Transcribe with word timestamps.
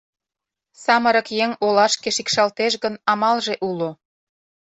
Самырык 0.83 1.27
еҥ 1.43 1.51
олашке 1.65 2.09
шикшалтеш 2.15 2.73
гын, 2.83 2.95
амалже 3.11 3.55
уло. 3.69 3.89